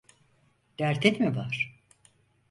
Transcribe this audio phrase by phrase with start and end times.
[0.79, 1.79] Derdin mi var?